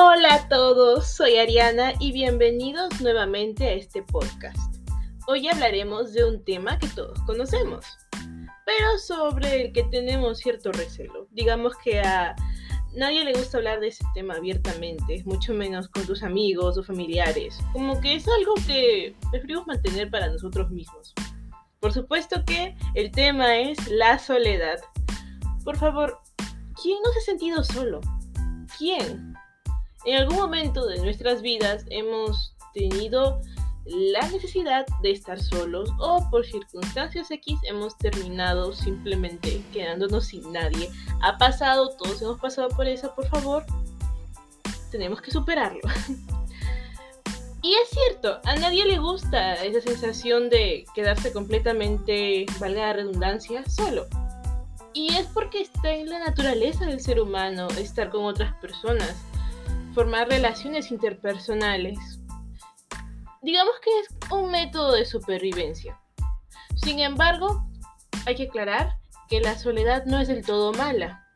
[0.00, 4.76] Hola a todos, soy Ariana y bienvenidos nuevamente a este podcast.
[5.26, 7.84] Hoy hablaremos de un tema que todos conocemos,
[8.64, 11.26] pero sobre el que tenemos cierto recelo.
[11.32, 12.36] Digamos que a
[12.94, 17.58] nadie le gusta hablar de ese tema abiertamente, mucho menos con tus amigos o familiares.
[17.72, 21.12] Como que es algo que preferimos mantener para nosotros mismos.
[21.80, 24.78] Por supuesto que el tema es la soledad.
[25.64, 26.20] Por favor,
[26.80, 28.00] ¿quién no se ha sentido solo?
[28.78, 29.34] ¿Quién?
[30.08, 33.42] En algún momento de nuestras vidas hemos tenido
[33.84, 40.88] la necesidad de estar solos o por circunstancias X hemos terminado simplemente quedándonos sin nadie.
[41.20, 43.66] Ha pasado, todos hemos pasado por eso, por favor.
[44.90, 45.82] Tenemos que superarlo.
[47.62, 53.62] y es cierto, a nadie le gusta esa sensación de quedarse completamente, valga la redundancia,
[53.68, 54.06] solo.
[54.94, 59.14] Y es porque está en la naturaleza del ser humano estar con otras personas,
[59.94, 61.98] formar relaciones interpersonales.
[63.42, 66.00] Digamos que es un método de supervivencia.
[66.76, 67.66] Sin embargo,
[68.26, 71.26] hay que aclarar que la soledad no es del todo mala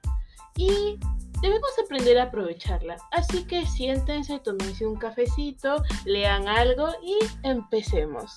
[0.57, 0.99] y
[1.43, 2.97] debemos aprender a aprovecharla.
[3.11, 8.37] Así que siéntense, tómense un cafecito, lean algo y empecemos.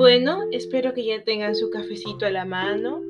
[0.00, 3.02] Bueno, espero que ya tengan su cafecito a la mano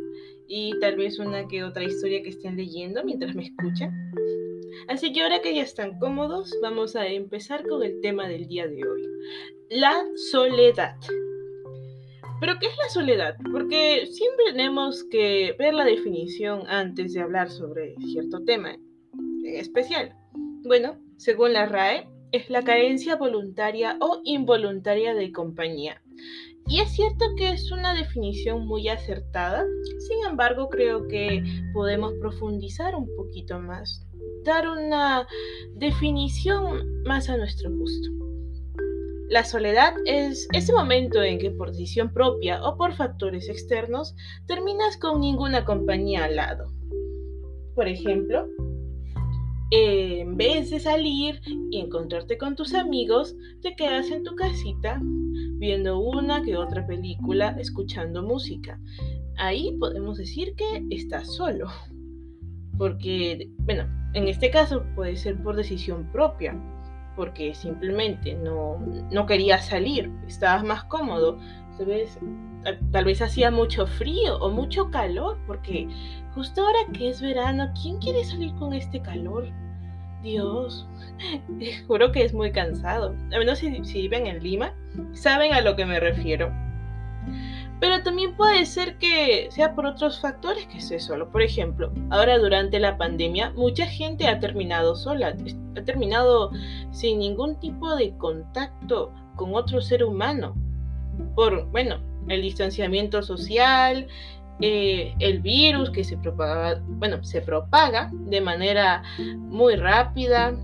[0.49, 3.93] y tal vez una que otra historia que estén leyendo mientras me escuchan.
[4.89, 8.67] Así que ahora que ya están cómodos, vamos a empezar con el tema del día
[8.67, 9.03] de hoy,
[9.69, 10.97] la soledad.
[12.41, 13.37] ¿Pero qué es la soledad?
[13.53, 20.13] Porque siempre tenemos que ver la definición antes de hablar sobre cierto tema en especial.
[20.65, 26.03] Bueno, según la RAE, es la carencia voluntaria o involuntaria de compañía
[26.70, 29.64] y es cierto que es una definición muy acertada,
[29.98, 31.42] sin embargo creo que
[31.72, 34.06] podemos profundizar un poquito más,
[34.44, 35.26] dar una
[35.75, 38.10] definición más a nuestro gusto.
[39.31, 44.14] La soledad es ese momento en que por decisión propia o por factores externos
[44.47, 46.72] terminas con ninguna compañía al lado.
[47.75, 48.47] Por ejemplo,
[49.70, 55.00] en vez de salir y encontrarte con tus amigos, te quedas en tu casita
[55.58, 58.81] viendo una que otra película, escuchando música.
[59.36, 61.69] Ahí podemos decir que estás solo.
[62.76, 66.58] Porque, bueno, en este caso puede ser por decisión propia,
[67.14, 68.78] porque simplemente no,
[69.12, 71.38] no querías salir, estabas más cómodo,
[71.76, 75.88] tal vez, hacía mucho frío o mucho calor, porque
[76.34, 79.48] justo ahora que es verano, ¿quién quiere salir con este calor?
[80.22, 80.86] Dios,
[81.86, 83.14] juro que es muy cansado.
[83.34, 84.75] A menos si, si, viven en Lima,
[85.12, 86.53] saben a lo que me refiero.
[87.81, 91.31] Pero también puede ser que sea por otros factores que esté solo.
[91.31, 95.34] Por ejemplo, ahora durante la pandemia, mucha gente ha terminado sola,
[95.76, 96.50] ha terminado
[96.91, 100.54] sin ningún tipo de contacto con otro ser humano.
[101.34, 101.98] Por, bueno,
[102.28, 104.06] el distanciamiento social,
[104.60, 109.03] eh, el virus que se propaga, bueno, se propaga de manera
[109.36, 110.54] muy rápida.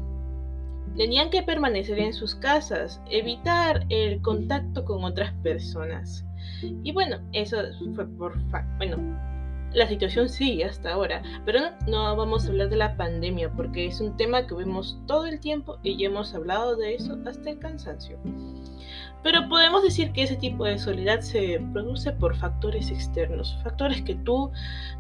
[0.96, 6.24] Tenían que permanecer en sus casas, evitar el contacto con otras personas.
[6.82, 7.58] Y bueno, eso
[7.94, 8.34] fue por
[8.78, 8.96] bueno,
[9.76, 14.00] la situación sigue hasta ahora, pero no, vamos a hablar de la pandemia porque es
[14.00, 17.58] un tema que vemos todo el tiempo y ya hemos hablado de eso hasta el
[17.58, 18.18] cansancio.
[19.22, 24.14] Pero podemos decir que ese tipo de soledad se produce por factores externos, factores que
[24.14, 24.50] tú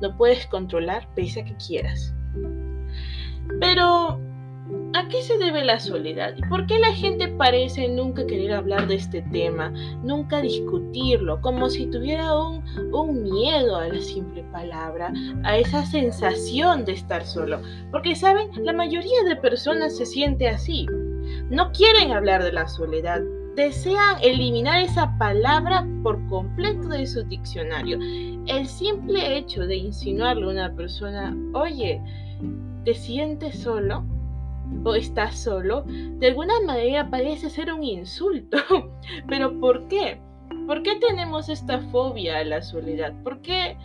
[0.02, 2.12] no puedes controlar pese a que quieras.
[3.58, 4.20] Pero,
[4.96, 6.34] ¿a qué se debe la soledad?
[6.36, 9.70] ¿Y por qué la gente parece nunca querer hablar de este tema,
[10.02, 12.64] nunca discutirlo, como si tuviera un,
[12.94, 15.12] un miedo a la simple palabra,
[15.44, 17.60] a esa sensación de estar solo?
[17.90, 18.48] Porque, ¿saben?
[18.64, 20.86] La mayoría de personas se siente así.
[21.50, 23.20] No quieren hablar de la soledad,
[23.54, 27.98] desean eliminar esa palabra por completo de su diccionario.
[28.46, 32.00] El simple hecho de insinuarle a una persona, oye,
[32.84, 34.15] ¿te sientes solo?
[34.84, 35.84] ¿O estás solo?
[35.86, 38.58] De alguna manera parece ser un insulto.
[39.28, 40.20] ¿Pero por qué?
[40.66, 43.14] ¿Por qué tenemos esta fobia a la soledad?
[43.22, 43.76] ¿Por qué?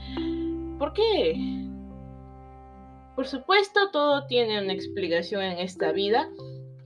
[0.77, 1.67] ¿Por qué?
[3.15, 6.29] Por supuesto, todo tiene una explicación en esta vida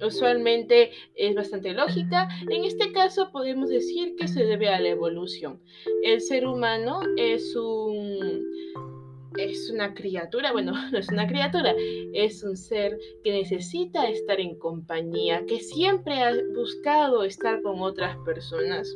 [0.03, 2.27] usualmente es bastante lógica.
[2.49, 5.61] En este caso podemos decir que se debe a la evolución.
[6.03, 8.43] El ser humano es un
[9.37, 11.73] es una criatura, bueno, no es una criatura,
[12.13, 18.17] es un ser que necesita estar en compañía, que siempre ha buscado estar con otras
[18.25, 18.95] personas.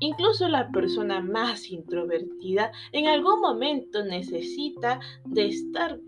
[0.00, 5.98] Incluso la persona más introvertida en algún momento necesita de estar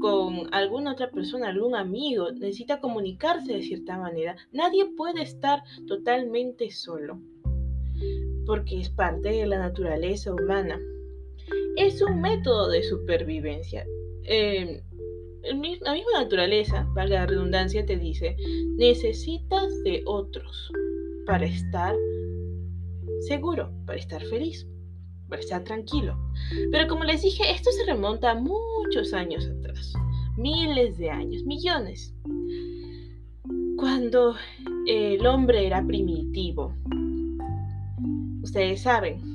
[0.00, 4.36] con alguna otra persona, algún amigo, necesita comunicarse de cierta manera.
[4.52, 7.20] Nadie puede estar totalmente solo,
[8.46, 10.80] porque es parte de la naturaleza humana.
[11.76, 13.84] Es un método de supervivencia.
[14.24, 14.80] Em,
[15.42, 18.36] la misma naturaleza, valga la redundancia, te dice,
[18.76, 20.70] necesitas de otros
[21.26, 21.94] para estar
[23.20, 24.66] seguro, para estar feliz,
[25.28, 26.16] para estar tranquilo.
[26.70, 29.92] Pero como les dije, esto se remonta a muchos años atrás,
[30.36, 32.14] miles de años, millones.
[33.76, 34.36] Cuando
[34.86, 36.74] el hombre era primitivo.
[38.42, 39.33] Ustedes saben,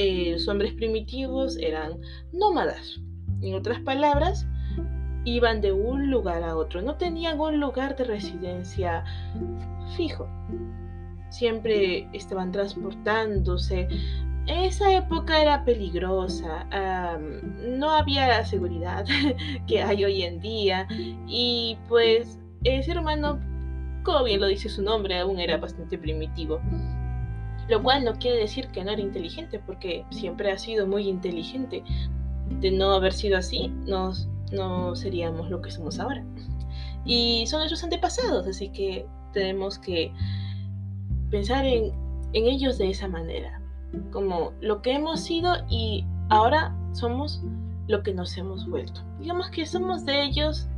[0.00, 2.00] eh, los hombres primitivos eran
[2.32, 3.00] nómadas.
[3.42, 4.46] En otras palabras,
[5.24, 9.04] iban de un lugar a otro, no tenían un lugar de residencia
[9.96, 10.28] fijo
[11.30, 13.88] siempre estaban transportándose.
[14.46, 16.66] Esa época era peligrosa,
[17.78, 19.06] no había la seguridad
[19.66, 20.88] que hay hoy en día
[21.26, 23.38] y pues el ser humano,
[24.02, 26.60] como bien lo dice su nombre, aún era bastante primitivo.
[27.70, 31.82] Lo cual no quiere decir que no era inteligente, porque siempre ha sido muy inteligente.
[32.60, 34.12] De no haber sido así, no
[34.96, 36.24] seríamos lo que somos ahora.
[37.04, 40.12] Y son nuestros antepasados, así que tenemos que
[41.30, 41.92] pensar en,
[42.32, 43.60] ellos de esa manera,
[44.12, 47.42] como lo que hemos sido y ahora somos
[47.88, 49.00] lo que nos hemos vuelto.
[49.18, 50.68] Digamos que somos de ellos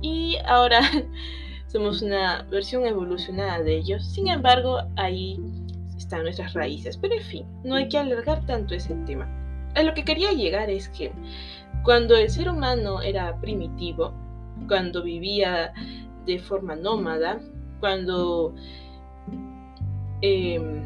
[0.00, 0.80] y ahora
[1.66, 4.06] somos una versión evolucionada de ellos.
[4.06, 5.38] Sin embargo, ahí
[5.96, 6.96] están nuestras raíces.
[6.96, 9.28] Pero en fin, no hay que alargar tanto ese tema.
[9.74, 11.12] A lo que quería llegar es que
[11.82, 14.12] cuando el ser humano era primitivo,
[14.68, 15.72] cuando vivía
[16.26, 17.40] de forma nómada,
[17.80, 18.54] cuando
[20.26, 20.82] Em,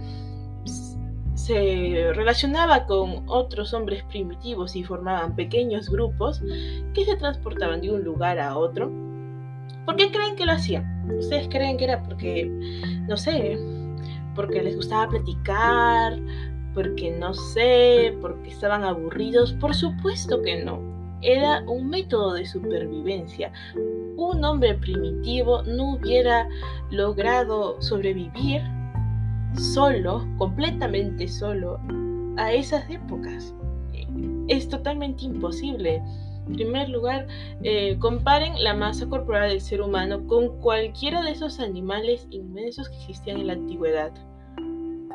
[1.35, 6.43] se relacionaba con otros hombres primitivos y formaban pequeños grupos
[6.93, 8.91] que se transportaban de un lugar a otro.
[9.87, 11.09] ¿Por qué creen que lo hacían?
[11.17, 12.47] ¿Ustedes creen que era porque,
[13.07, 13.57] no sé,
[14.39, 16.17] porque les gustaba platicar,
[16.73, 19.53] porque no sé, porque estaban aburridos?
[19.55, 20.79] Por supuesto que no.
[21.23, 23.53] Era un método de supervivencia.
[24.17, 26.49] Un hombre primitivo no hubiera
[26.93, 28.63] logrado sobrevivir
[29.57, 31.81] solo, completamente solo,
[32.37, 33.53] a esas épocas.
[34.47, 36.01] Es totalmente imposible.
[36.47, 37.27] En primer lugar,
[37.65, 42.99] eh, comparen la masa corporal del ser humano con cualquiera de esos animales inmensos que
[42.99, 44.13] existían en la antigüedad.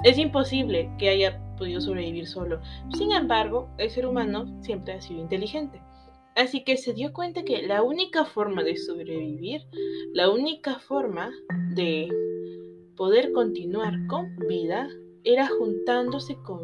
[0.04, 2.60] Es imposible que haya podido sobrevivir solo.
[2.98, 5.82] Sin embargo, el ser humano siempre ha sido inteligente.
[6.36, 9.62] Así que se dio cuenta que la única forma de sobrevivir,
[10.14, 11.32] la única forma
[11.76, 12.10] de
[12.96, 14.90] poder continuar con vida
[15.24, 16.62] era juntándose con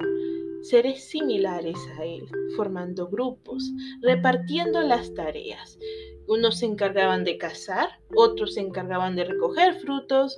[0.62, 3.72] seres similares a él, formando grupos,
[4.02, 5.78] repartiendo las tareas.
[6.28, 10.36] Unos se encargaban de cazar, otros se encargaban de recoger frutos,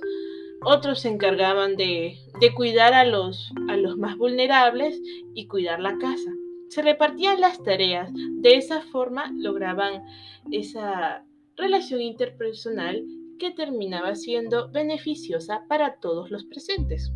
[0.64, 2.18] otros se encargaban de,
[2.54, 5.00] cuidar a los, a los más vulnerables
[5.34, 6.30] y cuidar la casa.
[6.68, 10.02] Se repartían las tareas, de esa forma lograban
[10.50, 11.24] esa
[11.56, 13.04] relación interpersonal
[13.38, 17.12] que terminaba siendo beneficiosa para todos los presentes.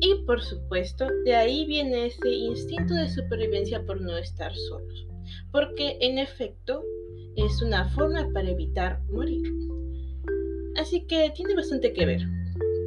[0.00, 5.06] Y por supuesto, de ahí viene ese instinto de supervivencia por no estar solos,
[5.52, 6.82] porque en efecto
[7.36, 9.52] es una forma para evitar morir.
[10.80, 12.22] Así que tiene bastante que ver.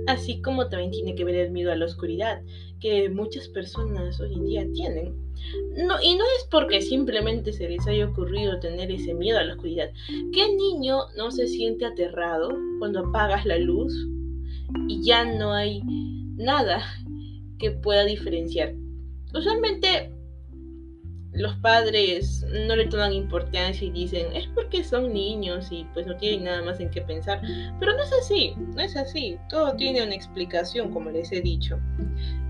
[0.07, 2.41] Así como también tiene que ver el miedo a la oscuridad,
[2.79, 5.13] que muchas personas hoy en día tienen.
[5.77, 9.53] No, y no es porque simplemente se les haya ocurrido tener ese miedo a la
[9.53, 9.91] oscuridad.
[10.33, 13.93] ¿Qué niño no se siente aterrado cuando apagas la luz
[14.87, 15.83] y ya no hay
[16.35, 16.81] nada
[17.59, 18.73] que pueda diferenciar?
[19.35, 20.11] Usualmente
[21.33, 26.15] los padres no le toman importancia y dicen, es porque son niños y pues no
[26.17, 27.41] tienen nada más en qué pensar.
[27.79, 29.37] Pero no es así, no es así.
[29.49, 31.79] Todo tiene una explicación, como les he dicho.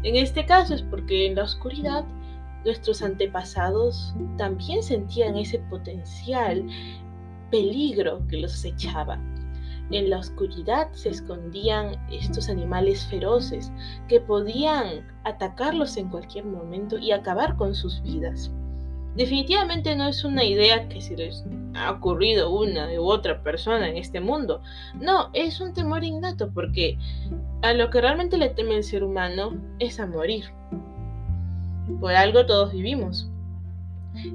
[0.04, 2.04] En este caso es porque en la oscuridad
[2.66, 6.66] nuestros antepasados también sentían ese potencial
[7.52, 9.18] peligro que los acechaba.
[9.92, 13.72] En la oscuridad se escondían estos animales feroces
[14.08, 18.52] que podían atacarlos en cualquier momento y acabar con sus vidas.
[19.16, 23.98] Definitivamente no es una idea que se les ha ocurrido una u otra persona en
[23.98, 24.62] este mundo.
[24.96, 26.98] No, es un temor innato porque
[27.62, 30.46] a lo que realmente le teme el ser humano es a morir.
[32.00, 33.30] Por algo todos vivimos.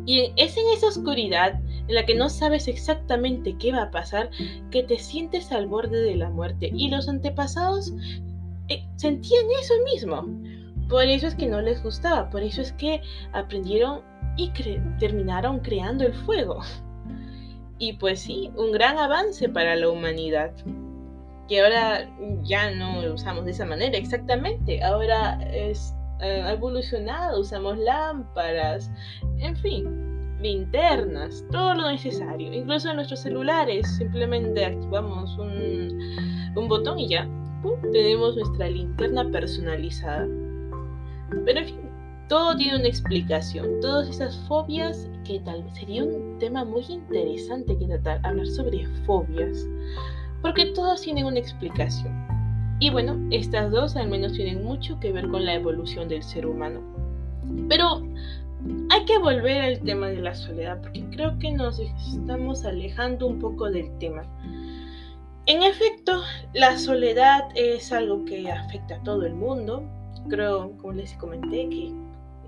[0.06, 4.30] Y es en esa oscuridad en la que no sabes exactamente qué va a pasar
[4.70, 6.70] que te sientes al borde de la muerte.
[6.72, 7.92] Y los antepasados
[8.68, 10.26] eh, sentían eso mismo.
[10.88, 14.00] Por eso es que no les gustaba, por eso es que aprendieron
[14.38, 14.50] y
[14.98, 16.60] terminaron creando el fuego.
[17.78, 20.52] Y pues sí, un gran avance para la humanidad.
[21.48, 22.08] Que ahora
[22.42, 24.82] ya no usamos de esa manera exactamente.
[24.82, 28.90] Ahora es, eh, evolucionado, usamos lámparas,
[29.38, 32.52] en fin, linternas, todo lo necesario.
[32.52, 35.98] Incluso en nuestros celulares simplemente activamos un,
[36.56, 37.28] un botón y ya
[37.92, 40.26] tenemos nuestra linterna personalizada.
[41.44, 41.87] Pero en fin,
[42.28, 43.80] todo tiene una explicación.
[43.80, 48.86] Todas esas fobias, que tal vez sería un tema muy interesante que tratar, hablar sobre
[49.06, 49.66] fobias,
[50.42, 52.12] porque todas tienen una explicación.
[52.80, 56.46] Y bueno, estas dos al menos tienen mucho que ver con la evolución del ser
[56.46, 56.80] humano.
[57.68, 58.02] Pero
[58.90, 63.38] hay que volver al tema de la soledad, porque creo que nos estamos alejando un
[63.38, 64.22] poco del tema.
[65.46, 69.82] En efecto, la soledad es algo que afecta a todo el mundo.
[70.28, 71.92] Creo, como les comenté, que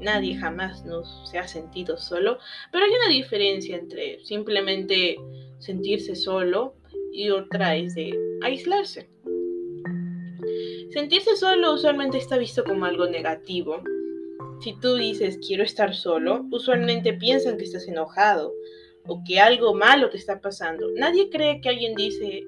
[0.01, 2.39] nadie jamás nos se ha sentido solo,
[2.73, 5.17] pero hay una diferencia entre simplemente
[5.59, 6.75] sentirse solo
[7.13, 9.09] y otra es de aislarse.
[10.91, 13.83] Sentirse solo usualmente está visto como algo negativo.
[14.61, 18.53] Si tú dices quiero estar solo, usualmente piensan que estás enojado
[19.07, 20.89] o que algo malo te está pasando.
[20.97, 22.45] Nadie cree que alguien dice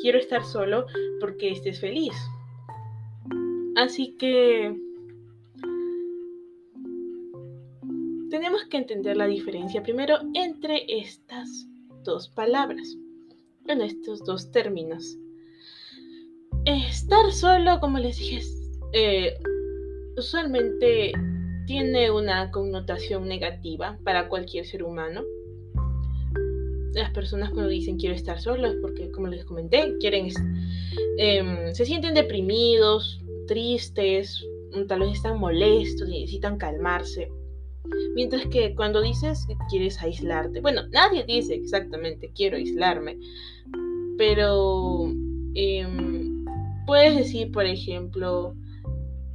[0.00, 0.86] quiero estar solo
[1.20, 2.14] porque estés feliz.
[3.76, 4.76] Así que
[8.42, 11.68] tenemos que entender la diferencia primero entre estas
[12.02, 12.96] dos palabras,
[13.68, 15.16] en estos dos términos.
[16.64, 18.40] Estar solo, como les dije,
[18.94, 19.38] eh,
[20.16, 21.12] usualmente
[21.68, 25.22] tiene una connotación negativa para cualquier ser humano
[26.94, 30.30] las personas cuando dicen quiero estar solas, porque como les comenté, quieren,
[31.16, 34.44] em, se sienten deprimidos, tristes,
[34.88, 37.30] tal vez están molestos, necesitan calmarse.
[38.14, 43.18] Mientras que cuando dices que quieres aislarte, bueno, nadie dice exactamente quiero aislarme,
[44.18, 45.06] pero
[45.54, 46.44] em,
[46.86, 48.54] puedes decir, por ejemplo,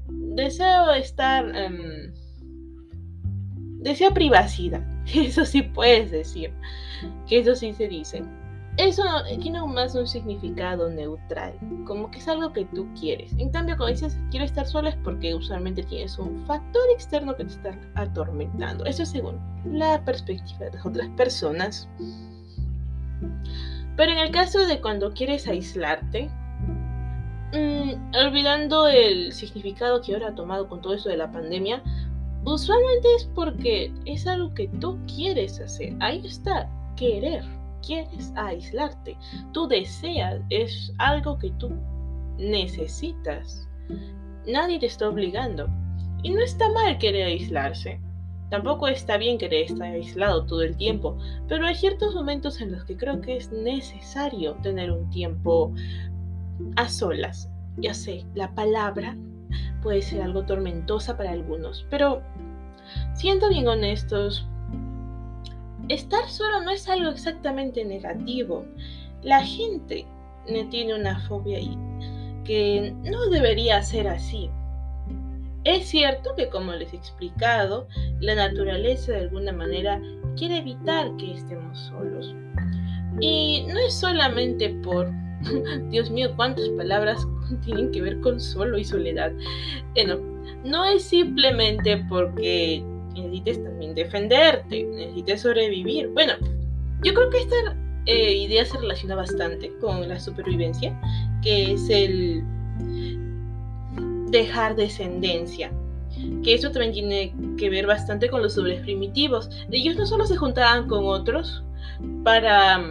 [0.10, 2.13] deseo estar, em,
[3.79, 6.51] deseo privacidad, eso sí puedes decir
[7.27, 8.24] que eso sí se dice.
[8.77, 9.03] Eso
[9.41, 11.53] tiene más un significado neutral,
[11.86, 13.34] como que es algo que tú quieres.
[13.39, 17.46] En cambio, cuando dices quiero estar sola es porque usualmente tienes un factor externo que
[17.46, 18.86] te está atormentando.
[18.86, 21.89] Eso es según la perspectiva de otras personas.
[23.96, 26.29] Pero en el caso de cuando quieres aislarte,
[27.53, 31.81] mm, olvidando el significado que ahora ha tomado con todo eso de la pandemia,
[32.46, 35.96] usualmente es porque es algo que tú quieres hacer.
[36.00, 37.43] Ahí está, querer,
[37.88, 39.17] quieres aislarte,
[39.53, 41.72] tú deseas, es algo que tú
[42.38, 43.67] necesitas.
[44.46, 45.67] Nadie te está obligando.
[46.24, 48.01] Y no está mal querer aislarse.
[48.50, 51.17] Tampoco está bien querer estar aislado todo el tiempo,
[51.48, 55.74] pero hay ciertos momentos en los que creo que es necesario tener un tiempo
[56.77, 57.50] a solas.
[57.77, 59.17] Ya sé, la palabra
[59.84, 62.22] puede ser algo tormentosa para algunos, pero
[63.13, 64.48] siendo bien honestos,
[65.89, 68.65] estar solo no es algo exactamente negativo.
[69.24, 70.06] La gente
[70.70, 71.77] tiene una fobia y
[72.46, 74.50] que no debería ser así.
[75.63, 77.88] Es cierto que, como les he explicado,
[78.22, 80.01] la naturaleza de alguna manera
[80.38, 82.34] quiere evitar que estemos solos.
[83.20, 85.12] Y no es solamente por,
[85.89, 87.27] Dios mío, cuántas palabras
[87.65, 89.34] tienen que ver con solo y soledad.
[89.94, 90.20] Bueno,
[90.63, 92.84] no es simplemente porque
[93.22, 96.10] necesites también defenderte, necesites sobrevivir.
[96.10, 96.34] Bueno,
[97.04, 101.00] yo creo que esta eh, idea se relaciona bastante con la supervivencia,
[101.42, 102.44] que es el
[104.30, 105.72] dejar descendencia.
[106.44, 109.50] Que eso también tiene que ver bastante con los hombres primitivos.
[109.72, 111.64] Ellos no solo se juntaban con otros
[112.24, 112.82] para,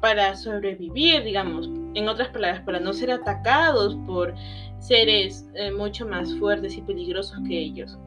[0.00, 4.34] para sobrevivir, digamos, en otras palabras, para no ser atacados por
[4.80, 7.98] seres eh, mucho más fuertes y peligrosos que ellos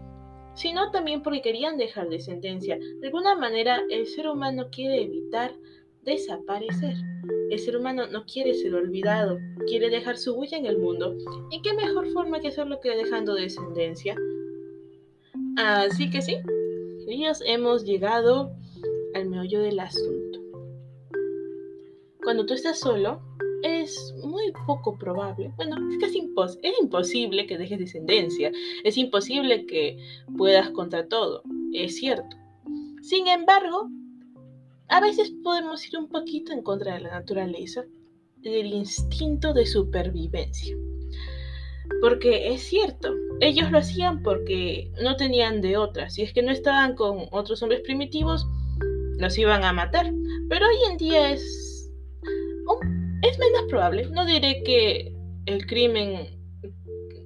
[0.55, 2.77] sino también porque querían dejar descendencia.
[2.77, 5.53] De alguna manera, el ser humano quiere evitar
[6.03, 6.95] desaparecer.
[7.50, 11.15] El ser humano no quiere ser olvidado, quiere dejar su huella en el mundo.
[11.51, 14.15] ¿Y qué mejor forma que hacerlo que dejando descendencia?
[15.57, 16.38] Así que sí,
[17.07, 18.51] ellos hemos llegado
[19.13, 20.39] al meollo del asunto.
[22.24, 23.22] Cuando tú estás solo,
[23.63, 26.29] es muy poco probable, bueno, es casi
[26.62, 28.51] es imposible que dejes descendencia,
[28.84, 29.98] es imposible que
[30.38, 31.41] puedas contra todo,
[31.74, 32.38] es cierto,
[33.01, 33.89] Sin embargo,
[34.89, 37.84] a veces podemos ir un poquito en contra de la naturaleza,
[38.38, 40.75] del instinto de supervivencia.
[42.01, 46.10] Porque es cierto, ellos lo hacían porque no tenían de otra.
[46.10, 48.46] Si es que no estaban con otros hombres primitivos,
[49.17, 50.13] los iban a matar.
[50.50, 51.89] Pero hoy en día es,
[53.23, 54.07] es menos probable.
[54.11, 55.15] No diré que
[55.45, 56.27] el crimen,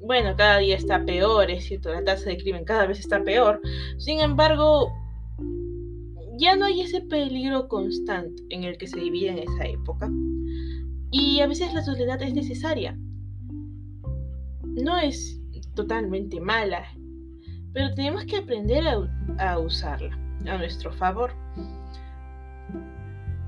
[0.02, 3.60] bueno, cada día está peor, es cierto, la tasa de crimen cada vez está peor.
[3.98, 4.92] Sin embargo,
[6.38, 10.10] ya no hay ese peligro constante en el que se vivía en esa época.
[11.12, 12.98] Y a veces la soledad es necesaria.
[14.64, 15.42] No es
[15.74, 16.84] totalmente mala,
[17.74, 18.84] pero tenemos que aprender
[19.40, 21.32] a, usarla a nuestro favor.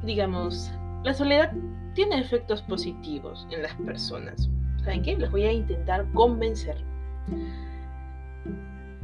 [0.03, 0.71] Digamos,
[1.03, 1.51] la soledad
[1.99, 4.49] tiene efectos positivos en las personas.
[4.85, 5.17] ¿Saben qué?
[5.17, 6.77] Les voy a intentar convencer.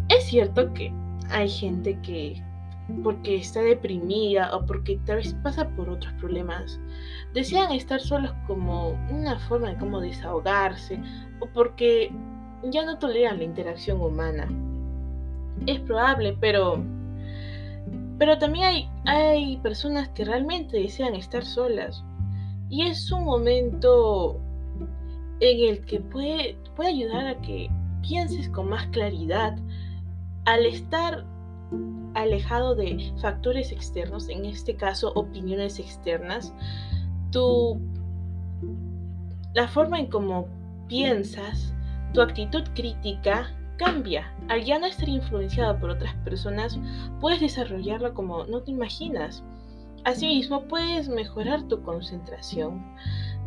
[0.07, 0.93] Es cierto que
[1.29, 2.41] hay gente que
[3.03, 6.79] porque está deprimida o porque tal vez pasa por otros problemas,
[7.33, 10.97] desean estar solos como una forma de cómo desahogarse
[11.41, 12.13] o porque
[12.63, 14.47] ya no toleran la interacción humana.
[15.65, 16.81] Es probable, pero
[18.17, 22.01] pero también hay, hay personas que realmente desean estar solas
[22.69, 24.39] y es un momento
[25.39, 27.69] en el que puede, puede ayudar a que
[28.01, 29.57] pienses con más claridad
[30.45, 31.25] al estar
[32.13, 36.53] alejado de factores externos, en este caso opiniones externas,
[37.31, 37.79] tu,
[39.53, 40.47] la forma en cómo
[40.87, 41.73] piensas,
[42.13, 44.31] tu actitud crítica cambia.
[44.47, 46.79] Al ya no estar influenciado por otras personas,
[47.19, 49.43] puedes desarrollarlo como no te imaginas.
[50.05, 52.83] Asimismo, puedes mejorar tu concentración.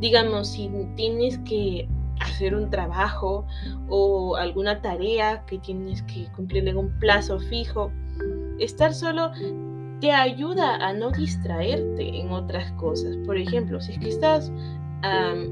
[0.01, 1.89] Digamos, si tienes que
[2.21, 3.47] hacer un trabajo
[3.89, 7.91] o alguna tarea que tienes que cumplir en un plazo fijo,
[8.59, 9.31] Estar solo
[10.01, 13.17] te ayuda a no distraerte en otras cosas.
[13.25, 14.53] Por ejemplo, si es que estás...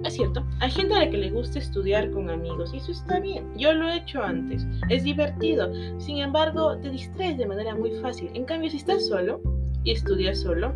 [0.05, 3.21] es cierto, hay gente a la que le gusta estudiar con amigos y eso está
[3.21, 3.47] bien.
[3.57, 4.67] Yo lo he hecho antes.
[4.89, 5.73] Es divertido.
[5.99, 8.31] Sin embargo, te distraes de manera muy fácil.
[8.35, 9.41] En cambio, si estás solo
[9.85, 10.75] y estudias solo,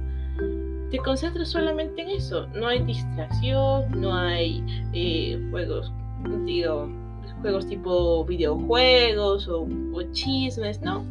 [0.91, 2.47] te concentras solamente en eso.
[2.49, 5.93] No hay distracción, no hay eh, juegos,
[6.45, 6.89] digo,
[7.41, 9.67] juegos tipo videojuegos o
[10.13, 11.05] chismes, no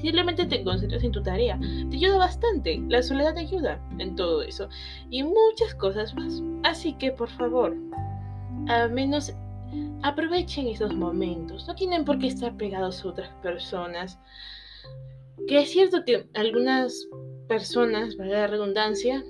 [0.00, 1.58] Simplemente te concentras en tu tarea.
[1.90, 2.82] Te ayuda bastante.
[2.88, 4.68] La soledad te ayuda en todo eso.
[5.10, 6.42] Y muchas cosas más.
[6.64, 7.74] Así que por favor,
[8.68, 9.32] al menos
[10.02, 11.66] aprovechen esos momentos.
[11.66, 14.18] No tienen por qué estar pegados a otras personas.
[15.48, 17.08] Que es cierto que algunas
[17.48, 19.24] personas, para la redundancia,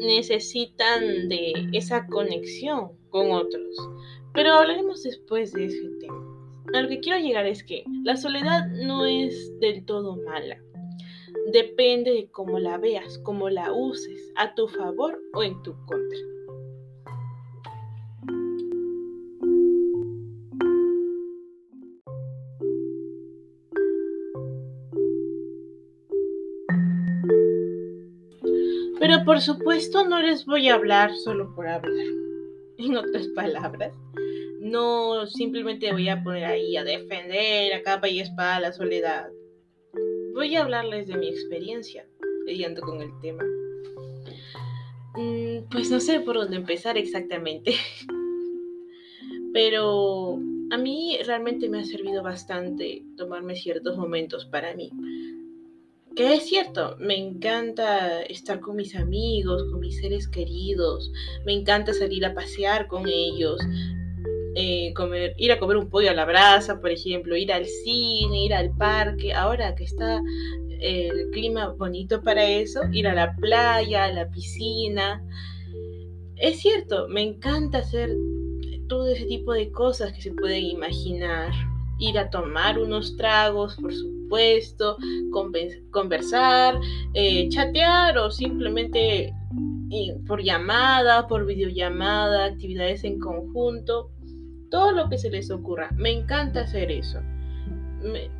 [0.00, 3.76] necesitan de esa conexión con otros.
[4.32, 6.24] Pero hablaremos después de ese tema.
[6.74, 10.62] A lo que quiero llegar es que la soledad no es del todo mala.
[11.52, 16.18] Depende de cómo la veas, cómo la uses, a tu favor o en tu contra.
[29.24, 32.06] Por supuesto no les voy a hablar solo por hablar.
[32.78, 33.92] En otras palabras,
[34.58, 39.28] no simplemente voy a poner ahí a defender a capa y espada la soledad.
[40.32, 42.06] Voy a hablarles de mi experiencia
[42.46, 43.44] lidiando con el tema.
[45.14, 47.74] Mm, pues no sé por dónde empezar exactamente.
[49.52, 50.38] Pero
[50.70, 54.90] a mí realmente me ha servido bastante tomarme ciertos momentos para mí.
[56.16, 61.10] Que es cierto, me encanta estar con mis amigos, con mis seres queridos,
[61.46, 63.60] me encanta salir a pasear con ellos,
[64.56, 64.92] eh,
[65.38, 68.76] ir a comer un pollo a la brasa, por ejemplo, ir al cine, ir al
[68.76, 70.20] parque, ahora que está
[70.80, 75.22] el clima bonito para eso, ir a la playa, a la piscina.
[76.36, 78.10] Es cierto, me encanta hacer
[78.88, 81.52] todo ese tipo de cosas que se pueden imaginar.
[81.98, 84.19] Ir a tomar unos tragos, por supuesto,
[85.90, 86.78] conversar,
[87.14, 89.34] eh, chatear o simplemente
[90.26, 94.10] por llamada, por videollamada, actividades en conjunto
[94.70, 95.90] todo lo que se les ocurra.
[95.96, 97.18] Me encanta hacer eso.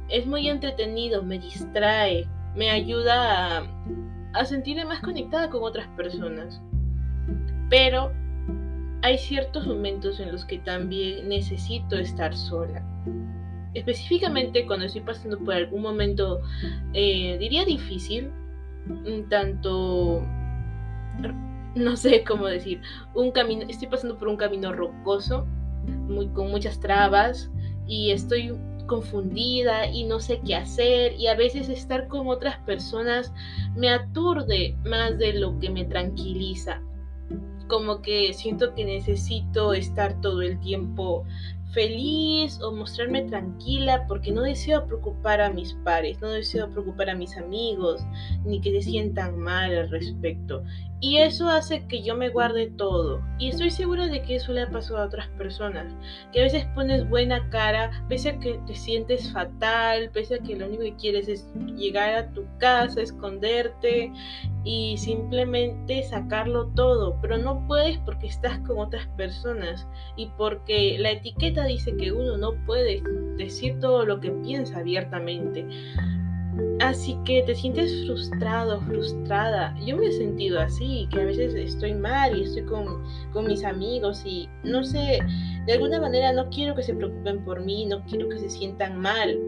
[0.08, 2.26] es muy entretenido, me distrae,
[2.56, 3.84] me ayuda a,
[4.34, 6.62] a sentirme más conectada con otras personas.
[7.68, 8.12] Pero
[9.02, 12.84] hay ciertos momentos en los que también necesito estar sola.
[13.74, 16.40] Específicamente cuando estoy pasando por algún momento,
[16.92, 18.30] eh, diría difícil,
[19.28, 20.22] tanto,
[21.74, 22.80] no sé cómo decir,
[23.14, 25.46] un camino, estoy pasando por un camino rocoso
[25.86, 27.50] muy, con muchas trabas
[27.86, 28.54] y estoy
[28.86, 33.32] confundida y no sé qué hacer y a veces estar con otras personas
[33.76, 36.82] me aturde más de lo que me tranquiliza.
[37.68, 41.24] Como que siento que necesito estar todo el tiempo
[41.72, 47.14] feliz o mostrarme tranquila porque no deseo preocupar a mis pares, no deseo preocupar a
[47.14, 48.02] mis amigos,
[48.44, 50.64] ni que se sientan mal al respecto.
[51.02, 53.22] Y eso hace que yo me guarde todo.
[53.38, 55.94] Y estoy segura de que eso le ha pasado a otras personas.
[56.30, 60.56] Que a veces pones buena cara, pese a que te sientes fatal, pese a que
[60.56, 64.12] lo único que quieres es llegar a tu casa, esconderte
[64.62, 67.16] y simplemente sacarlo todo.
[67.22, 69.86] Pero no puedes porque estás con otras personas.
[70.16, 73.02] Y porque la etiqueta dice que uno no puede
[73.38, 75.66] decir todo lo que piensa abiertamente.
[76.80, 79.76] Así que te sientes frustrado, frustrada.
[79.84, 83.64] Yo me he sentido así, que a veces estoy mal y estoy con, con, mis
[83.64, 85.20] amigos y no sé,
[85.66, 88.98] de alguna manera no quiero que se preocupen por mí, no quiero que se sientan
[88.98, 89.38] mal,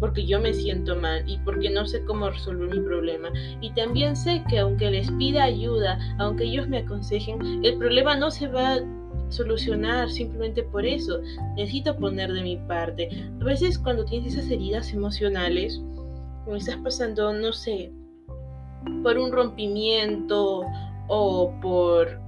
[0.00, 3.30] porque yo me siento mal y porque no sé cómo resolver mi problema.
[3.60, 8.32] Y también sé que aunque les pida ayuda, aunque ellos me aconsejen, el problema no
[8.32, 8.82] se va a
[9.28, 11.20] solucionar simplemente por eso.
[11.56, 13.08] Necesito poner de mi parte.
[13.40, 15.80] A veces cuando tienes esas heridas emocionales,
[16.46, 17.92] o estás pasando, no sé,
[19.02, 20.64] por un rompimiento
[21.08, 22.20] o por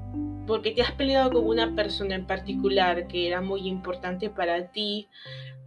[0.46, 5.08] porque te has peleado con una persona en particular que era muy importante para ti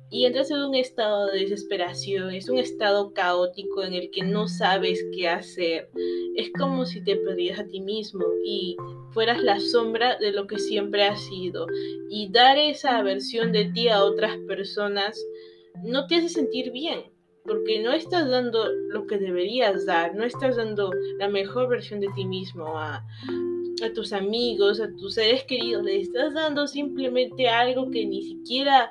[0.09, 4.47] y entras en un estado de desesperación, es un estado caótico en el que no
[4.47, 5.89] sabes qué hacer.
[6.35, 8.77] Es como si te perdieras a ti mismo y
[9.11, 11.67] fueras la sombra de lo que siempre has sido.
[12.09, 15.21] Y dar esa versión de ti a otras personas
[15.83, 17.16] no te hace sentir bien
[17.47, 22.09] porque no estás dando lo que deberías dar, no estás dando la mejor versión de
[22.15, 23.03] ti mismo a,
[23.95, 28.89] tus amigos, a tus seres queridos, le estás dando simplemente algo que ni siquiera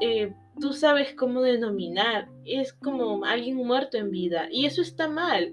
[0.00, 5.52] eh, tú sabes cómo denominar, es como alguien muerto en vida y eso está mal.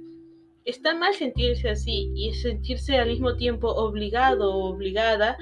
[0.65, 5.37] Está mal sentirse así y sentirse al mismo tiempo obligado o obligada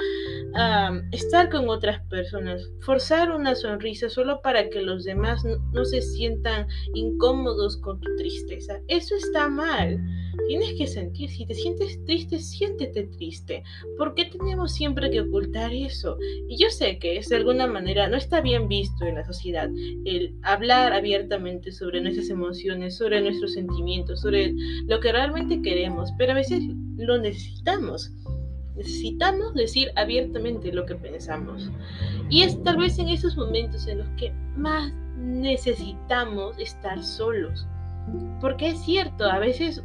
[0.56, 6.02] a estar con otras personas, forzar una sonrisa solo para que los demás no, se
[6.02, 8.80] sientan incómodos con tu tristeza.
[8.88, 10.00] Eso está mal.
[10.48, 13.64] Tienes que sentir, si te sientes triste, siéntete triste.
[13.98, 16.18] ¿Por qué tenemos siempre que ocultar eso?
[16.48, 19.70] Y yo sé que es de alguna manera no está bien visto en la sociedad
[20.06, 24.54] el hablar abiertamente sobre nuestras emociones, sobre nuestros sentimientos, sobre
[24.88, 26.64] lo que realmente queremos, pero a veces
[26.98, 28.12] lo necesitamos.
[28.76, 31.70] Necesitamos decir abiertamente lo que pensamos.
[32.30, 37.68] Y es tal vez en esos momentos en los que más necesitamos estar solos.
[38.40, 39.84] Porque es cierto, a veces,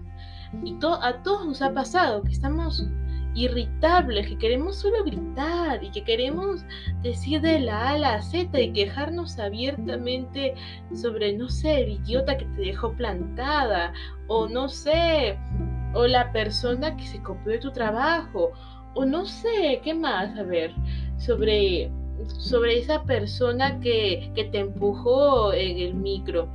[0.64, 2.87] y a todos nos ha pasado, que estamos
[3.37, 6.64] irritables, que queremos solo gritar y que queremos
[7.02, 10.54] decir de la A a la Z y quejarnos abiertamente
[10.94, 13.92] sobre, no sé, el idiota que te dejó plantada,
[14.26, 15.38] o no sé,
[15.94, 18.52] o la persona que se copió de tu trabajo,
[18.94, 20.37] o no sé, ¿qué más?
[20.38, 20.74] A ver,
[21.18, 21.90] sobre,
[22.38, 26.48] sobre esa persona que, que te empujó en el micro.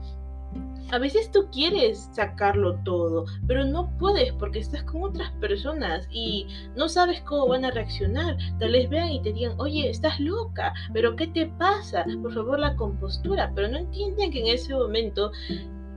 [0.91, 6.47] A veces tú quieres sacarlo todo, pero no puedes porque estás con otras personas y
[6.75, 8.37] no sabes cómo van a reaccionar.
[8.59, 12.05] Tal vez vean y te digan, oye, estás loca, pero ¿qué te pasa?
[12.21, 13.53] Por favor, la compostura.
[13.55, 15.31] Pero no entienden que en ese momento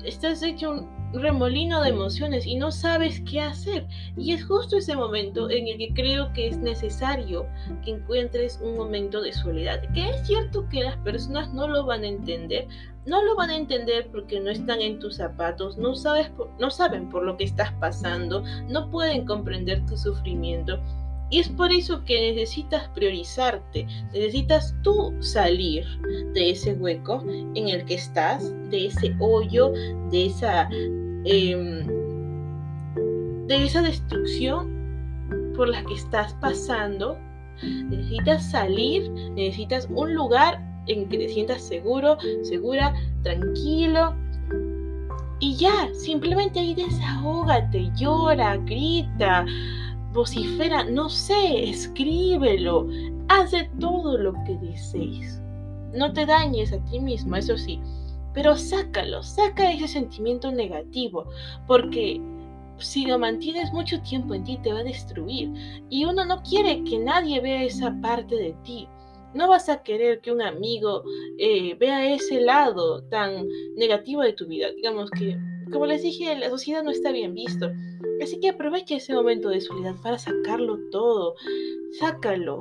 [0.04, 3.86] estás hecho un remolino de emociones y no sabes qué hacer.
[4.16, 7.46] Y es justo ese momento en el que creo que es necesario
[7.84, 9.80] que encuentres un momento de soledad.
[9.92, 12.68] Que es cierto que las personas no lo van a entender,
[13.06, 17.08] no lo van a entender porque no están en tus zapatos, no, sabes no saben
[17.10, 20.78] por lo que estás pasando, no pueden comprender tu sufrimiento.
[21.30, 25.84] Y es por eso que necesitas priorizarte, necesitas tú salir
[26.34, 29.72] de ese hueco en el que estás, de ese hoyo,
[30.10, 30.68] de esa
[31.24, 31.86] Em,
[33.46, 34.70] de esa destrucción
[35.56, 37.16] por la que estás pasando,
[37.62, 44.14] necesitas salir, necesitas un lugar en que te sientas seguro, segura, tranquilo.
[45.40, 49.44] Y ya, simplemente ahí desahógate, llora, grita,
[50.12, 52.88] vocifera, no sé, escríbelo,
[53.28, 55.40] haz de todo lo que desees.
[55.92, 57.80] No te dañes a ti mismo, eso sí,
[58.32, 61.24] pero sácalo, saca ese sentimiento negativo,
[61.66, 62.20] porque
[62.78, 65.52] si lo mantienes mucho tiempo en ti te va a destruir.
[65.90, 68.88] Y uno no quiere que nadie vea esa parte de ti.
[69.34, 71.02] No vas a querer que un amigo
[71.38, 74.70] eh, vea ese lado tan negativo de tu vida.
[74.72, 75.36] Digamos que,
[75.72, 77.70] como les dije, la sociedad no está bien visto.
[78.22, 81.34] Así que aprovecha ese momento de soledad para sacarlo todo.
[81.98, 82.58] Sácalo.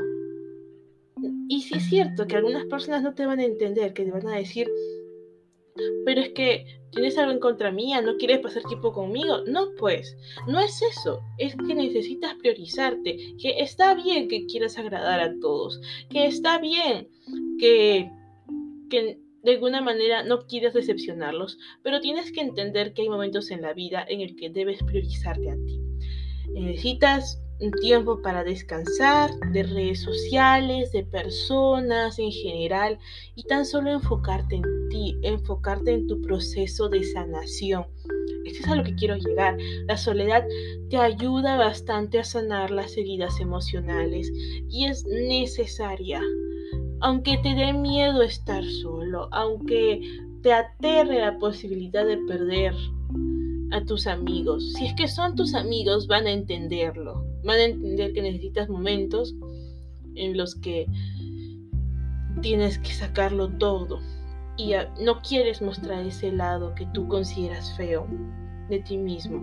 [1.48, 4.28] Y si es cierto que algunas personas no te van a entender, que te van
[4.28, 4.68] a decir,
[6.06, 9.40] pero es que tienes algo en contra mía, no quieres pasar tiempo conmigo.
[9.48, 10.16] No, pues,
[10.48, 15.82] no es eso, es que necesitas priorizarte, que está bien que quieras agradar a todos,
[16.10, 17.08] que está bien
[17.60, 18.12] que,
[18.90, 23.62] que de alguna manera no quieras decepcionarlos, pero tienes que entender que hay momentos en
[23.62, 25.80] la vida en el que debes priorizarte a ti.
[26.54, 33.00] Necesitas un tiempo para descansar de redes sociales, de personas en general
[33.36, 37.86] y tan solo enfocarte en ti, enfocarte en tu proceso de sanación.
[38.44, 39.58] Esto es a lo que quiero llegar.
[39.88, 40.44] La soledad
[40.90, 44.30] te ayuda bastante a sanar las heridas emocionales
[44.70, 46.22] y es necesaria.
[47.00, 50.02] Aunque te dé miedo estar solo, aunque
[50.42, 52.74] te aterre la posibilidad de perder
[53.72, 54.74] a tus amigos.
[54.74, 57.33] Si es que son tus amigos, van a entenderlo.
[57.44, 59.36] Van a entender que necesitas momentos
[60.16, 60.88] en los que
[62.42, 64.00] tienes que sacarlo todo
[64.58, 68.08] y no quieres mostrar ese lado que tú consideras feo
[68.70, 69.42] de ti mismo.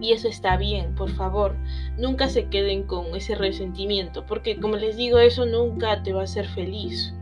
[0.00, 1.56] Y eso está bien, por favor,
[1.96, 6.24] nunca se queden con ese resentimiento, porque como les digo, eso nunca te va a
[6.24, 7.14] hacer feliz.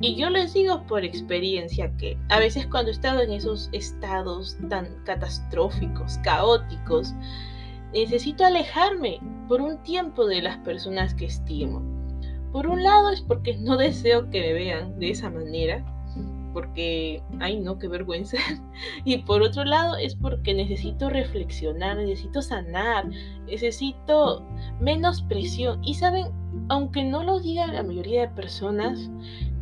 [0.00, 4.56] Y yo les digo por experiencia que a veces cuando he estado en esos estados
[4.68, 7.14] tan catastróficos, caóticos,
[7.94, 11.82] necesito alejarme por un tiempo de las personas que estimo.
[12.52, 15.84] Por un lado es porque no deseo que me vean de esa manera,
[16.52, 18.36] porque, ay no, qué vergüenza.
[19.04, 23.06] Y por otro lado es porque necesito reflexionar, necesito sanar,
[23.46, 24.44] necesito
[24.80, 25.80] menos presión.
[25.84, 26.26] Y saben,
[26.68, 29.10] aunque no lo diga la mayoría de personas,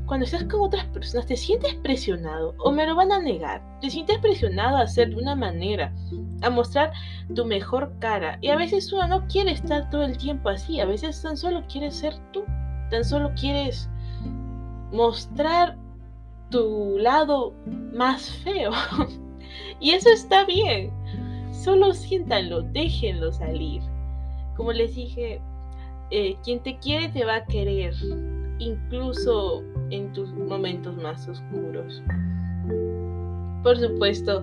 [0.07, 3.63] cuando estás con otras personas te sientes presionado o me lo van a negar.
[3.81, 5.95] Te sientes presionado a hacer de una manera,
[6.43, 6.93] a mostrar
[7.35, 8.39] tu mejor cara.
[8.41, 11.65] Y a veces uno no quiere estar todo el tiempo así, a veces tan solo
[11.71, 12.45] quieres ser tú,
[12.91, 13.89] tan solo quieres
[14.93, 15.77] mostrar
[16.51, 18.73] tu lado más feo.
[19.81, 20.93] y eso está bien.
[21.53, 23.83] Solo siéntanlo, déjenlo salir.
[24.57, 25.41] Como les dije,
[26.11, 27.95] eh, quien te quiere te va a querer
[28.59, 32.03] incluso en tus momentos más oscuros.
[33.63, 34.43] Por supuesto,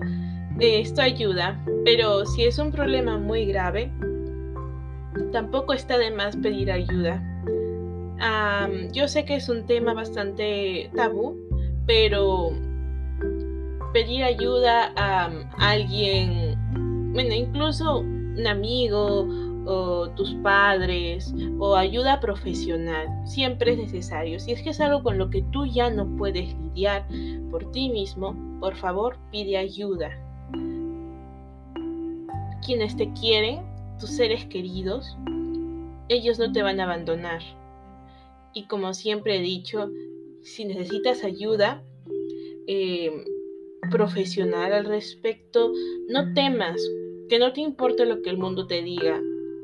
[0.58, 3.90] esto ayuda, pero si es un problema muy grave,
[5.32, 7.22] tampoco está de más pedir ayuda.
[8.92, 11.36] yo sé que es un tema bastante tabú,
[11.86, 12.50] pero
[13.92, 16.56] pedir ayuda a alguien,
[17.12, 19.26] bueno, incluso un amigo
[19.66, 23.08] o tus padres o ayuda profesional.
[23.24, 24.40] Siempre es necesario.
[24.40, 27.06] Si es que es algo con lo que tú ya no puedes lidiar
[27.50, 30.10] por ti mismo, por favor pide ayuda.
[32.64, 33.60] Quienes te quieren,
[33.98, 35.16] tus seres queridos,
[36.08, 37.42] ellos no te van a abandonar.
[38.52, 39.90] Y como siempre he dicho,
[40.42, 41.82] si necesitas ayuda
[42.66, 43.24] eh,
[43.90, 45.72] profesional al respecto,
[46.08, 46.80] no temas,
[47.28, 49.20] que no te importe lo que el mundo te diga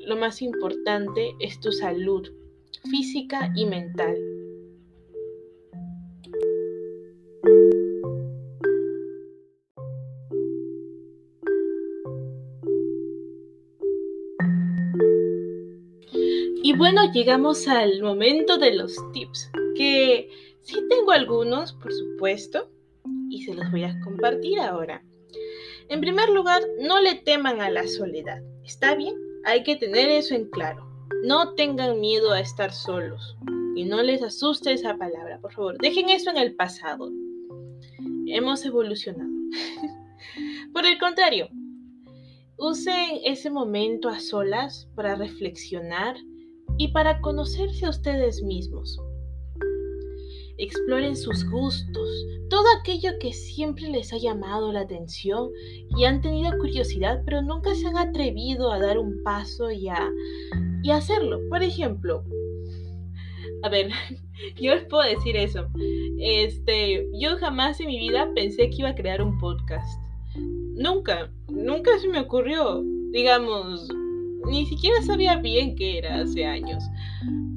[0.07, 2.31] lo más importante es tu salud
[2.89, 4.17] física y mental.
[16.67, 20.29] Y bueno, llegamos al momento de los tips, que
[20.63, 22.69] sí tengo algunos, por supuesto,
[23.31, 25.01] y se los voy a compartir ahora.
[25.89, 28.43] En primer lugar, no le teman a la soledad.
[28.65, 29.15] ¿Está bien?
[29.45, 30.85] Hay que tener eso en claro.
[31.23, 33.37] No tengan miedo a estar solos.
[33.77, 35.79] Y no les asuste esa palabra, por favor.
[35.79, 37.13] Dejen eso en el pasado.
[38.27, 39.31] Hemos evolucionado.
[40.73, 41.49] por el contrario,
[42.59, 46.17] usen ese momento a solas para reflexionar
[46.79, 49.01] y para conocerse a ustedes mismos
[50.59, 55.51] exploren sus gustos, todo aquello que siempre les ha llamado la atención
[55.97, 60.11] y han tenido curiosidad, pero nunca se han atrevido a dar un paso y a,
[60.83, 61.41] y hacerlo.
[61.49, 62.25] Por ejemplo,
[63.63, 63.91] a ver,
[64.61, 65.67] yo les puedo decir eso.
[66.19, 70.01] Este, yo jamás en mi vida pensé que iba a crear un podcast.
[70.37, 72.83] Nunca, nunca se me ocurrió.
[73.11, 73.89] Digamos,
[74.47, 76.85] ni siquiera sabía bien qué era hace años.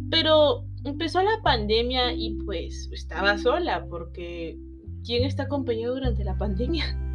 [0.09, 4.57] Pero empezó la pandemia y pues estaba sola porque
[5.03, 6.85] ¿quién está acompañado durante la pandemia?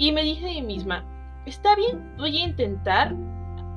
[0.00, 1.04] Y me dije a mí misma,
[1.44, 3.16] está bien, voy a intentar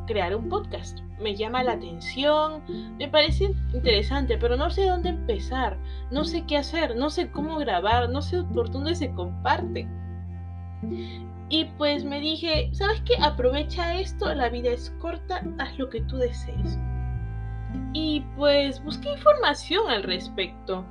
[0.05, 0.99] crear un podcast.
[1.19, 2.61] Me llama la atención,
[2.99, 5.79] me parece interesante, pero no sé dónde empezar,
[6.11, 9.87] no sé qué hacer, no sé cómo grabar, no sé por dónde se comparte.
[11.51, 13.15] Y pues me dije, ¿sabes qué?
[13.21, 16.79] Aprovecha esto, la vida es corta, haz lo que tú desees.
[17.93, 20.85] Y pues busqué información al respecto.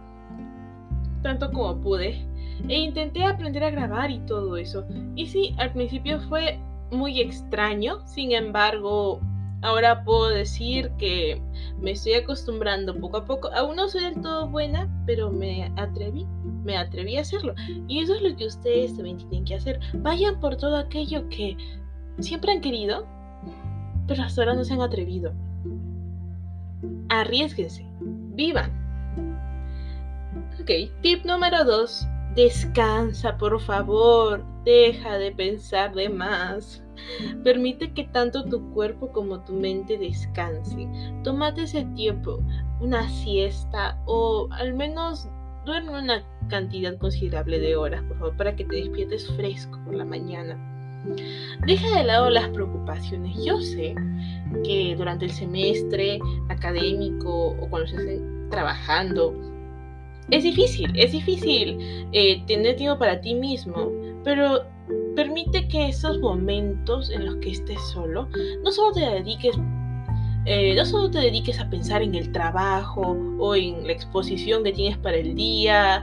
[1.23, 2.27] tanto como pude
[2.69, 4.85] e intenté aprender a grabar y todo eso.
[5.17, 9.21] Y sí, al principio fue muy extraño, sin embargo,
[9.63, 11.43] ahora puedo decir que
[11.81, 13.51] me estoy acostumbrando poco a poco.
[13.55, 16.27] Aún no soy del todo buena, pero me atreví,
[16.65, 17.55] me atreví a hacerlo.
[17.89, 19.81] Y eso es lo que ustedes también tienen que hacer.
[19.95, 21.57] Vayan por todo aquello que
[22.19, 23.07] siempre han querido,
[24.07, 25.33] pero hasta ahora no se han atrevido.
[27.09, 28.71] Arriesguense, vivan.
[30.61, 30.71] Ok,
[31.01, 32.07] tip número 2.
[32.35, 34.45] Descansa, por favor.
[34.65, 36.83] Deja de pensar de más.
[37.43, 41.23] Permite que tanto tu cuerpo como tu mente descansen.
[41.23, 42.41] Tómate ese tiempo,
[42.81, 45.29] una siesta o al menos
[45.65, 50.05] duerme una cantidad considerable de horas, por favor, para que te despiertes fresco por la
[50.05, 50.59] mañana.
[51.67, 53.43] Deja de lado las preocupaciones.
[53.45, 53.95] Yo sé
[54.65, 59.35] que durante el semestre académico o cuando estés trabajando,
[60.31, 63.91] es difícil, es difícil eh, tener tiempo para ti mismo,
[64.23, 64.65] pero
[65.21, 68.27] permite que esos momentos en los que estés solo,
[68.65, 69.55] no solo te dediques
[70.47, 74.73] eh, no solo te dediques a pensar en el trabajo o en la exposición que
[74.73, 76.03] tienes para el día,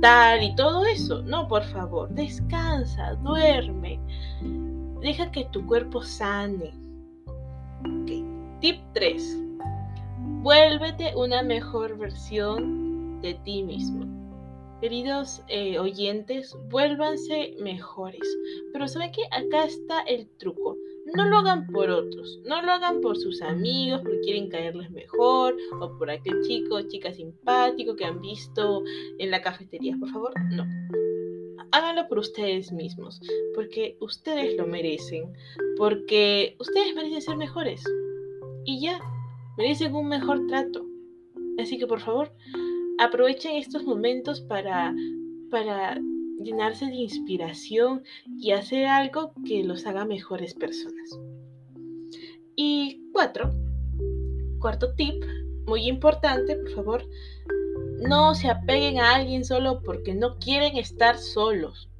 [0.00, 1.20] tal y todo eso.
[1.24, 4.00] No, por favor, descansa, duerme.
[5.02, 6.72] Deja que tu cuerpo sane.
[8.60, 9.38] Tip 3.
[10.42, 14.15] Vuélvete una mejor versión de ti mismo.
[14.80, 18.20] Queridos eh, oyentes, vuélvanse mejores.
[18.72, 19.22] Pero ¿saben qué?
[19.30, 20.76] Acá está el truco.
[21.14, 25.56] No lo hagan por otros, no lo hagan por sus amigos, porque quieren caerles mejor,
[25.80, 28.82] o por aquel chico chica simpático que han visto
[29.18, 29.96] en la cafetería.
[29.98, 30.66] Por favor, no.
[31.72, 33.20] Háganlo por ustedes mismos,
[33.54, 35.32] porque ustedes lo merecen,
[35.78, 37.82] porque ustedes merecen ser mejores.
[38.64, 39.00] Y ya,
[39.56, 40.84] merecen un mejor trato.
[41.58, 42.32] Así que por favor,
[42.98, 44.94] aprovechen estos momentos para,
[45.50, 45.98] para
[46.40, 48.02] llenarse de inspiración
[48.38, 51.18] y hacer algo que los haga mejores personas.
[52.56, 53.52] Y cuatro,
[54.60, 55.22] cuarto tip,
[55.66, 57.02] muy importante, por favor,
[58.00, 61.90] no se apeguen a alguien solo porque no quieren estar solos.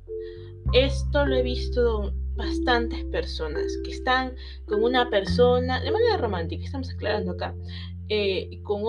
[0.72, 4.34] Esto lo he visto bastantes personas que están
[4.66, 7.54] con una persona, de manera romántica, estamos aclarando acá,
[8.08, 8.82] eh, con,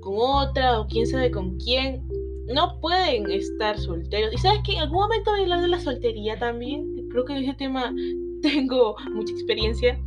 [0.00, 2.06] con otra o quién sabe con quién,
[2.46, 4.32] no pueden estar solteros.
[4.32, 7.08] Y sabes que en algún momento voy a hablar de la soltería también.
[7.10, 7.92] Creo que en ese tema
[8.42, 10.00] tengo mucha experiencia.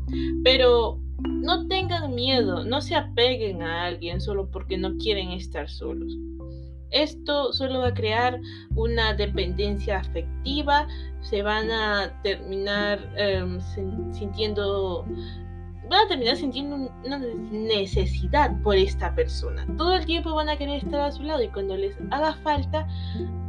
[0.43, 6.17] Pero no tengan miedo, no se apeguen a alguien solo porque no quieren estar solos.
[6.91, 8.39] Esto solo va a crear
[8.75, 10.87] una dependencia afectiva,
[11.21, 13.59] se van a terminar em,
[14.11, 15.05] sintiendo
[15.91, 19.67] van a terminar sintiendo una necesidad por esta persona.
[19.77, 22.87] Todo el tiempo van a querer estar a su lado y cuando les haga falta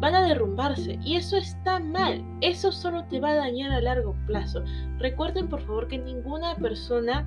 [0.01, 0.99] van a derrumbarse.
[1.05, 2.21] Y eso está mal.
[2.41, 4.65] Eso solo te va a dañar a largo plazo.
[4.99, 7.25] Recuerden por favor que ninguna persona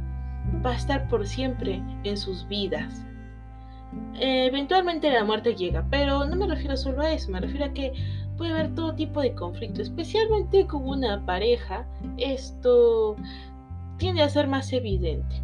[0.64, 3.06] va a estar por siempre en sus vidas.
[4.20, 7.94] eventualmente la muerte llega, pero no me refiero solo a eso, me refiero a que
[8.38, 11.88] puede haber todo tipo de conflicto, especialmente con una pareja.
[12.18, 13.16] Esto
[13.98, 15.42] tiende a ser más evidente.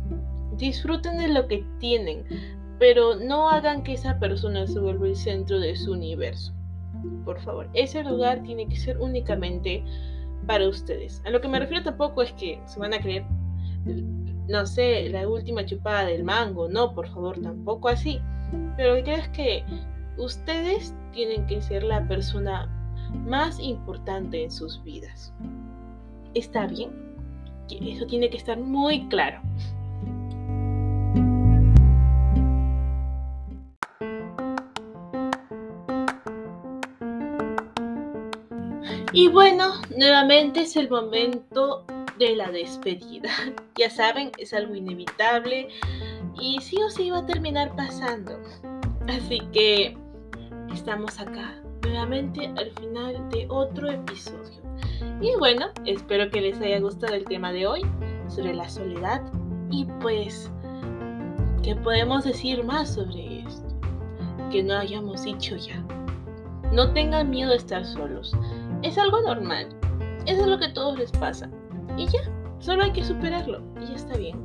[0.57, 2.25] Disfruten de lo que tienen,
[2.79, 6.53] pero no hagan que esa persona se vuelva el centro de su universo.
[7.25, 9.83] Por favor, ese lugar tiene que ser únicamente
[10.47, 11.21] para ustedes.
[11.25, 13.25] A lo que me refiero tampoco es que se van a creer,
[14.47, 16.67] no sé, la última chupada del mango.
[16.67, 18.19] No, por favor, tampoco así.
[18.75, 19.63] Pero lo que creo es que
[20.17, 22.69] ustedes tienen que ser la persona
[23.25, 25.33] más importante en sus vidas.
[26.33, 27.10] ¿Está bien?
[27.81, 29.41] Eso tiene que estar muy claro.
[39.13, 41.85] Y bueno, nuevamente es el momento
[42.17, 43.29] de la despedida.
[43.75, 45.69] Ya saben, es algo inevitable
[46.39, 48.39] y sí o sí va a terminar pasando.
[49.07, 49.97] Así que
[50.71, 54.60] estamos acá, nuevamente al final de otro episodio.
[55.21, 57.81] Y bueno, espero que les haya gustado el tema de hoy
[58.27, 59.21] sobre la soledad.
[59.69, 60.51] Y pues,
[61.61, 63.67] ¿qué podemos decir más sobre esto?
[64.49, 65.79] Que no hayamos dicho ya.
[66.73, 68.35] No tengan miedo de estar solos.
[68.81, 69.67] Es algo normal.
[70.25, 71.51] Eso es lo que a todos les pasa.
[71.97, 72.21] Y ya,
[72.57, 73.61] solo hay que superarlo.
[73.79, 74.43] Y ya está bien.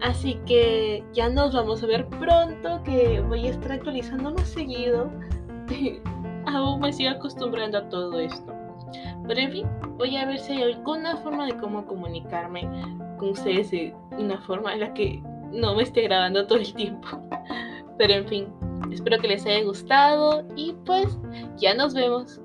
[0.00, 5.10] Así que ya nos vamos a ver pronto, que voy a estar actualizando más seguido.
[6.46, 8.63] Aún me sigo acostumbrando a todo esto.
[9.26, 9.66] Pero en fin,
[9.96, 12.68] voy a ver si hay alguna forma de cómo comunicarme
[13.18, 17.08] con ustedes de una forma en la que no me esté grabando todo el tiempo.
[17.98, 18.48] Pero en fin,
[18.94, 21.18] Espero que les haya gustado y pues
[21.56, 22.40] ya nos vemos.